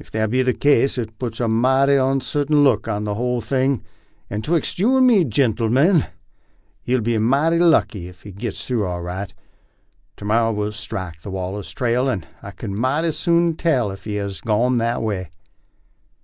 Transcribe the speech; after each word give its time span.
Ef 0.00 0.10
that 0.10 0.30
be 0.30 0.42
the 0.42 0.52
case, 0.52 0.98
it 0.98 1.16
puts 1.16 1.38
a 1.38 1.46
mighty 1.46 1.96
onsartain 1.96 2.64
look 2.64 2.88
on 2.88 3.04
the 3.04 3.14
whole 3.14 3.40
thing, 3.40 3.84
and 4.28 4.42
twixt 4.42 4.80
you 4.80 4.96
and 4.96 5.06
me, 5.06 5.24
gentlemen, 5.24 6.08
he'll 6.82 7.00
be 7.00 7.18
mighty 7.18 7.60
lucky 7.60 8.08
ef 8.08 8.22
he 8.22 8.32
gits 8.32 8.66
through 8.66 8.84
all 8.84 9.00
right. 9.02 9.32
To 10.16 10.24
morrow 10.24 10.50
we'll 10.50 10.72
strike 10.72 11.22
the 11.22 11.30
Wallace 11.30 11.70
trail, 11.70 12.08
and 12.08 12.26
I 12.42 12.50
kin 12.50 12.74
mighty 12.74 13.12
soon 13.12 13.54
tell 13.54 13.92
ef 13.92 14.02
he 14.02 14.16
has 14.16 14.40
gone 14.40 14.78
that 14.78 15.00
way." 15.02 15.30